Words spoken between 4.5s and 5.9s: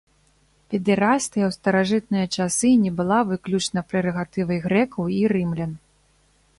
грэкаў і рымлян.